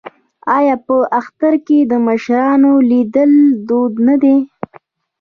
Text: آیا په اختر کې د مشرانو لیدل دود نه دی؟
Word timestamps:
آیا 0.57 0.75
په 0.85 0.95
اختر 1.19 1.53
کې 1.67 1.77
د 1.91 1.93
مشرانو 2.07 2.71
لیدل 2.89 3.31
دود 3.67 3.93
نه 4.07 4.15
دی؟ 4.23 4.37